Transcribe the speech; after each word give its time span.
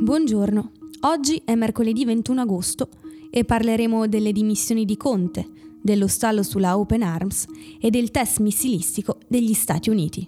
buongiorno. 0.00 0.70
Oggi 1.02 1.42
è 1.44 1.54
mercoledì 1.54 2.04
21 2.04 2.40
agosto 2.40 2.88
e 3.30 3.44
parleremo 3.44 4.06
delle 4.06 4.32
dimissioni 4.32 4.84
di 4.84 4.96
Conte, 4.96 5.46
dello 5.82 6.06
stallo 6.06 6.42
sulla 6.42 6.78
Open 6.78 7.02
Arms 7.02 7.46
e 7.80 7.90
del 7.90 8.10
test 8.10 8.38
missilistico 8.38 9.18
degli 9.26 9.52
Stati 9.54 9.90
Uniti. 9.90 10.26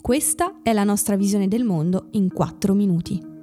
Questa 0.00 0.60
è 0.62 0.72
la 0.72 0.84
nostra 0.84 1.16
visione 1.16 1.48
del 1.48 1.64
mondo 1.64 2.08
in 2.12 2.32
4 2.32 2.74
minuti. 2.74 3.33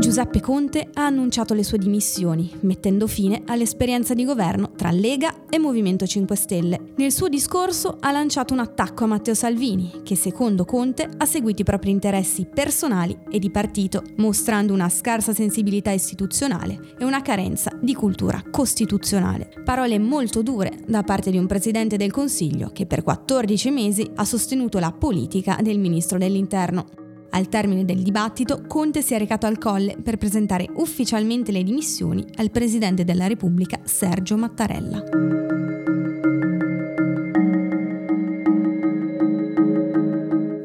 Giuseppe 0.00 0.40
Conte 0.40 0.88
ha 0.94 1.04
annunciato 1.04 1.52
le 1.52 1.62
sue 1.62 1.76
dimissioni, 1.76 2.50
mettendo 2.60 3.06
fine 3.06 3.42
all'esperienza 3.44 4.14
di 4.14 4.24
governo 4.24 4.72
tra 4.74 4.90
Lega 4.90 5.44
e 5.50 5.58
Movimento 5.58 6.06
5 6.06 6.36
Stelle. 6.36 6.92
Nel 6.96 7.12
suo 7.12 7.28
discorso 7.28 7.98
ha 8.00 8.10
lanciato 8.10 8.54
un 8.54 8.60
attacco 8.60 9.04
a 9.04 9.08
Matteo 9.08 9.34
Salvini, 9.34 10.00
che 10.02 10.16
secondo 10.16 10.64
Conte 10.64 11.06
ha 11.18 11.26
seguito 11.26 11.60
i 11.60 11.66
propri 11.66 11.90
interessi 11.90 12.46
personali 12.46 13.14
e 13.30 13.38
di 13.38 13.50
partito, 13.50 14.02
mostrando 14.16 14.72
una 14.72 14.88
scarsa 14.88 15.34
sensibilità 15.34 15.90
istituzionale 15.90 16.94
e 16.98 17.04
una 17.04 17.20
carenza 17.20 17.70
di 17.78 17.94
cultura 17.94 18.42
costituzionale. 18.50 19.52
Parole 19.62 19.98
molto 19.98 20.42
dure 20.42 20.78
da 20.86 21.02
parte 21.02 21.30
di 21.30 21.36
un 21.36 21.46
Presidente 21.46 21.98
del 21.98 22.10
Consiglio 22.10 22.70
che 22.72 22.86
per 22.86 23.02
14 23.02 23.70
mesi 23.70 24.10
ha 24.14 24.24
sostenuto 24.24 24.78
la 24.78 24.92
politica 24.92 25.58
del 25.60 25.78
Ministro 25.78 26.16
dell'Interno. 26.16 26.99
Al 27.32 27.48
termine 27.48 27.84
del 27.84 28.02
dibattito, 28.02 28.62
Conte 28.66 29.02
si 29.02 29.14
è 29.14 29.18
recato 29.18 29.46
al 29.46 29.58
Colle 29.58 29.96
per 30.02 30.16
presentare 30.16 30.68
ufficialmente 30.74 31.52
le 31.52 31.62
dimissioni 31.62 32.24
al 32.36 32.50
Presidente 32.50 33.04
della 33.04 33.26
Repubblica 33.26 33.78
Sergio 33.84 34.36
Mattarella. 34.36 35.04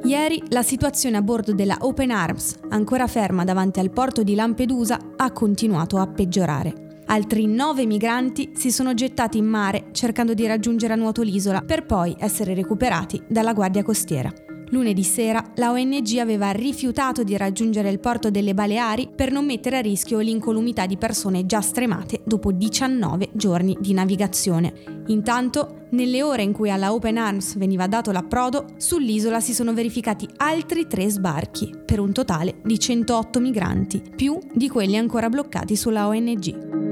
Ieri 0.06 0.42
la 0.50 0.64
situazione 0.64 1.18
a 1.18 1.22
bordo 1.22 1.54
della 1.54 1.78
Open 1.82 2.10
Arms, 2.10 2.56
ancora 2.70 3.06
ferma 3.08 3.44
davanti 3.44 3.80
al 3.80 3.92
porto 3.92 4.24
di 4.24 4.34
Lampedusa, 4.34 5.00
ha 5.16 5.32
continuato 5.32 5.98
a 5.98 6.08
peggiorare. 6.08 7.02
Altri 7.08 7.46
nove 7.46 7.86
migranti 7.86 8.54
si 8.56 8.72
sono 8.72 8.96
gettati 8.96 9.38
in 9.38 9.46
mare 9.46 9.90
cercando 9.92 10.34
di 10.34 10.48
raggiungere 10.48 10.94
a 10.94 10.96
nuoto 10.96 11.22
l'isola 11.22 11.62
per 11.62 11.86
poi 11.86 12.16
essere 12.18 12.56
recuperati 12.56 13.22
dalla 13.28 13.54
Guardia 13.54 13.84
Costiera. 13.84 14.32
Lunedì 14.70 15.04
sera 15.04 15.44
la 15.56 15.72
ONG 15.72 16.18
aveva 16.18 16.52
rifiutato 16.52 17.24
di 17.24 17.38
raggiungere 17.38 17.90
il 17.90 18.00
porto 18.00 18.32
delle 18.32 18.54
Baleari 18.54 19.10
per 19.14 19.32
non 19.32 19.46
mettere 19.46 19.78
a 19.78 19.82
rischio 19.82 20.20
l'incolumità 20.20 20.86
di 20.86 20.98
persone 20.98 21.46
già 21.46 21.62
stremate 21.62 22.22
dopo 22.24 22.52
19 22.52 23.30
giorni 23.34 23.78
di 23.80 23.94
navigazione. 23.94 24.74
Intanto, 25.08 25.86
nelle 25.92 26.24
ore 26.24 26.42
in 26.42 26.52
cui 26.52 26.72
alla 26.72 26.94
Open 26.94 27.18
Arms 27.18 27.58
veniva 27.58 27.88
dato 27.88 28.12
l'approdo, 28.12 28.66
sull'isola 28.78 29.40
si 29.40 29.54
sono 29.54 29.74
verificati 29.74 30.28
altri 30.38 30.88
tre 30.88 31.10
sbarchi, 31.10 31.72
per 31.86 32.00
un 32.00 32.12
totale 32.12 32.56
di 32.64 32.80
108 32.80 33.40
migranti, 33.40 34.02
più 34.16 34.38
di 34.52 34.68
quelli 34.68 34.98
ancora 34.98 35.30
bloccati 35.30 35.76
sulla 35.76 36.08
ONG. 36.08 36.85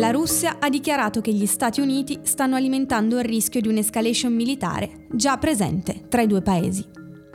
La 0.00 0.12
Russia 0.12 0.56
ha 0.60 0.70
dichiarato 0.70 1.20
che 1.20 1.30
gli 1.30 1.44
Stati 1.44 1.82
Uniti 1.82 2.20
stanno 2.22 2.56
alimentando 2.56 3.18
il 3.18 3.24
rischio 3.26 3.60
di 3.60 3.68
un'escalation 3.68 4.32
militare 4.32 5.04
già 5.12 5.36
presente 5.36 6.06
tra 6.08 6.22
i 6.22 6.26
due 6.26 6.40
paesi. 6.40 6.82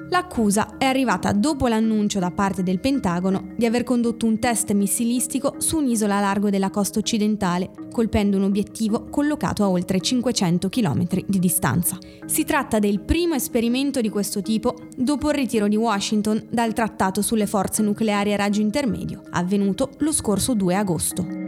L'accusa 0.09 0.77
è 0.79 0.85
arrivata 0.85 1.31
dopo 1.31 1.67
l'annuncio 1.67 2.17
da 2.17 2.31
parte 2.31 2.63
del 2.63 2.79
Pentagono 2.79 3.53
di 3.55 3.67
aver 3.67 3.83
condotto 3.83 4.25
un 4.25 4.39
test 4.39 4.71
missilistico 4.71 5.57
su 5.59 5.77
un'isola 5.77 6.19
largo 6.19 6.49
della 6.49 6.71
costa 6.71 6.97
occidentale, 6.97 7.69
colpendo 7.91 8.37
un 8.37 8.43
obiettivo 8.43 9.09
collocato 9.11 9.63
a 9.63 9.69
oltre 9.69 10.01
500 10.01 10.67
km 10.67 11.07
di 11.23 11.37
distanza. 11.37 11.99
Si 12.25 12.45
tratta 12.45 12.79
del 12.79 12.99
primo 12.99 13.35
esperimento 13.35 14.01
di 14.01 14.09
questo 14.09 14.41
tipo 14.41 14.73
dopo 14.97 15.29
il 15.29 15.35
ritiro 15.35 15.67
di 15.67 15.75
Washington 15.75 16.47
dal 16.49 16.73
Trattato 16.73 17.21
sulle 17.21 17.45
forze 17.45 17.83
nucleari 17.83 18.33
a 18.33 18.37
raggio 18.37 18.61
intermedio, 18.61 19.21
avvenuto 19.29 19.91
lo 19.99 20.11
scorso 20.11 20.55
2 20.55 20.75
agosto. 20.75 21.44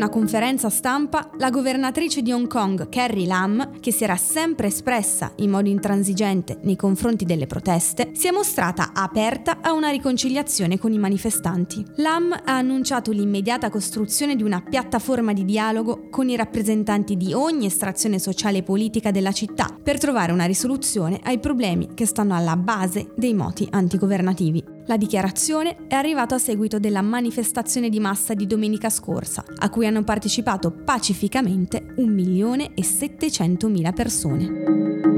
Una 0.00 0.08
conferenza 0.08 0.70
stampa, 0.70 1.30
la 1.36 1.50
governatrice 1.50 2.22
di 2.22 2.32
Hong 2.32 2.46
Kong, 2.46 2.88
Carrie 2.88 3.26
Lam, 3.26 3.80
che 3.80 3.92
si 3.92 4.02
era 4.02 4.16
sempre 4.16 4.68
espressa 4.68 5.32
in 5.36 5.50
modo 5.50 5.68
intransigente 5.68 6.56
nei 6.62 6.74
confronti 6.74 7.26
delle 7.26 7.46
proteste, 7.46 8.12
si 8.14 8.26
è 8.26 8.30
mostrata 8.30 8.92
aperta 8.94 9.58
a 9.60 9.72
una 9.72 9.90
riconciliazione 9.90 10.78
con 10.78 10.94
i 10.94 10.98
manifestanti. 10.98 11.84
Lam 11.96 12.32
ha 12.32 12.56
annunciato 12.56 13.12
l'immediata 13.12 13.68
costruzione 13.68 14.36
di 14.36 14.42
una 14.42 14.62
piattaforma 14.62 15.34
di 15.34 15.44
dialogo 15.44 16.08
con 16.08 16.30
i 16.30 16.36
rappresentanti 16.36 17.18
di 17.18 17.34
ogni 17.34 17.66
estrazione 17.66 18.18
sociale 18.18 18.58
e 18.58 18.62
politica 18.62 19.10
della 19.10 19.32
città 19.32 19.68
per 19.82 19.98
trovare 19.98 20.32
una 20.32 20.46
risoluzione 20.46 21.20
ai 21.24 21.38
problemi 21.38 21.90
che 21.92 22.06
stanno 22.06 22.34
alla 22.34 22.56
base 22.56 23.12
dei 23.16 23.34
moti 23.34 23.68
antigovernativi. 23.70 24.78
La 24.90 24.96
dichiarazione 24.96 25.86
è 25.86 25.94
arrivata 25.94 26.34
a 26.34 26.38
seguito 26.38 26.80
della 26.80 27.00
manifestazione 27.00 27.90
di 27.90 28.00
massa 28.00 28.34
di 28.34 28.44
domenica 28.48 28.90
scorsa, 28.90 29.44
a 29.58 29.70
cui 29.70 29.86
hanno 29.86 30.02
partecipato 30.02 30.72
pacificamente 30.72 31.94
1.700.000 31.96 33.94
persone. 33.94 35.09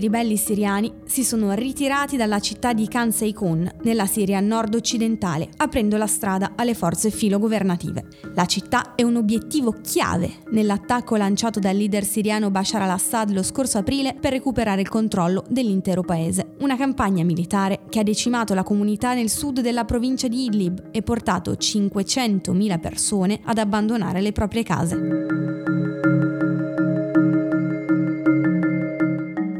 Ribelli 0.00 0.36
siriani 0.36 0.92
si 1.04 1.22
sono 1.22 1.52
ritirati 1.52 2.16
dalla 2.16 2.40
città 2.40 2.72
di 2.72 2.88
Khan 2.88 3.12
Seikun, 3.12 3.70
nella 3.82 4.06
Siria 4.06 4.40
nord-occidentale, 4.40 5.48
aprendo 5.58 5.96
la 5.96 6.06
strada 6.06 6.52
alle 6.56 6.74
forze 6.74 7.10
filogovernative. 7.10 8.04
La 8.34 8.46
città 8.46 8.94
è 8.94 9.02
un 9.02 9.16
obiettivo 9.16 9.76
chiave 9.80 10.38
nell'attacco 10.50 11.16
lanciato 11.16 11.60
dal 11.60 11.76
leader 11.76 12.04
siriano 12.04 12.50
Bashar 12.50 12.82
al-Assad 12.82 13.30
lo 13.30 13.42
scorso 13.42 13.78
aprile 13.78 14.16
per 14.18 14.32
recuperare 14.32 14.80
il 14.80 14.88
controllo 14.88 15.44
dell'intero 15.48 16.02
paese. 16.02 16.54
Una 16.60 16.76
campagna 16.76 17.24
militare 17.24 17.80
che 17.88 18.00
ha 18.00 18.02
decimato 18.02 18.54
la 18.54 18.62
comunità 18.62 19.14
nel 19.14 19.30
sud 19.30 19.60
della 19.60 19.84
provincia 19.84 20.28
di 20.28 20.44
Idlib 20.44 20.88
e 20.90 21.02
portato 21.02 21.52
500.000 21.52 22.80
persone 22.80 23.40
ad 23.44 23.58
abbandonare 23.58 24.20
le 24.20 24.32
proprie 24.32 24.62
case. 24.62 25.59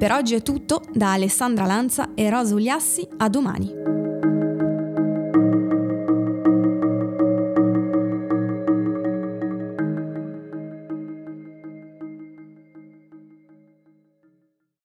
Per 0.01 0.13
oggi 0.13 0.35
è 0.35 0.41
tutto, 0.41 0.81
da 0.95 1.13
Alessandra 1.13 1.67
Lanza 1.67 2.15
e 2.15 2.31
Rosa 2.31 2.55
Ugliassi, 2.55 3.07
a 3.19 3.29
domani. 3.29 3.90